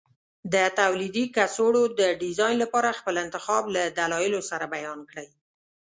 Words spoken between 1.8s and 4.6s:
د ډیزاین لپاره خپل انتخاب له دلایلو